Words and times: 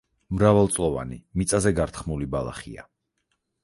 მრავალწლოვანი 0.37 1.19
მიწაზე 1.43 1.75
გართხმული 1.83 2.33
ბალახია. 2.37 2.91